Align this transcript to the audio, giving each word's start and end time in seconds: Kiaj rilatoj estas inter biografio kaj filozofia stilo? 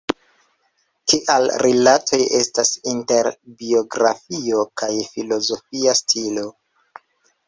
Kiaj 1.11 1.41
rilatoj 1.63 2.19
estas 2.39 2.71
inter 2.91 3.29
biografio 3.59 4.63
kaj 4.83 4.89
filozofia 5.11 5.95
stilo? 6.01 6.47